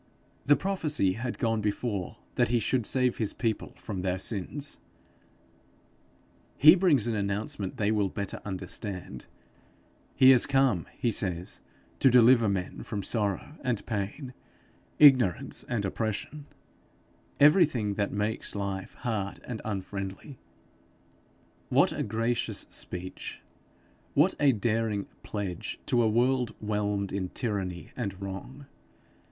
[0.47, 4.79] The prophecy had gone before that he should save his people from their sins;
[6.57, 9.27] he brings an announcement they will better understand:
[10.15, 11.61] he is come, he says,
[11.99, 14.33] to deliver men from sorrow and pain,
[14.97, 16.47] ignorance and oppression,
[17.39, 20.39] everything that makes life hard and unfriendly.
[21.69, 23.39] What a gracious speech,
[24.15, 28.65] what a daring pledge to a world whelmed in tyranny and wrong!